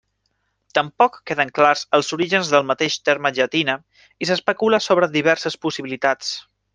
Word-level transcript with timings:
Tampoc 0.77 1.17
queden 1.31 1.51
clars 1.57 1.83
els 1.97 2.09
orígens 2.17 2.49
del 2.55 2.65
mateix 2.71 2.97
terme 3.09 3.31
llatina 3.39 3.75
i 4.25 4.29
s'especula 4.31 4.81
sobre 4.87 5.11
diverses 5.17 5.63
possibilitats. 5.67 6.33